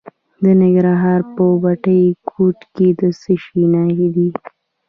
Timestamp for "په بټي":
1.33-2.01